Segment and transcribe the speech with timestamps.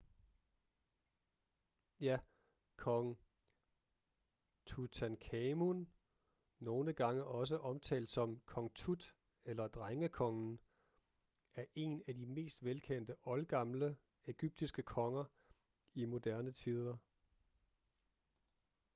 [1.99, 2.17] ja
[2.75, 3.17] kong
[4.65, 5.89] tutankhamun
[6.59, 7.23] nogle gange
[7.59, 10.59] omtalt som kong tut eller drengekongen
[11.55, 15.25] er en af de mest velkendte oldgamle egyptiske konger
[15.93, 16.97] i moderne tider